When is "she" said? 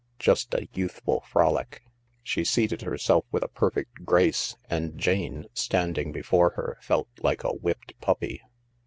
2.23-2.43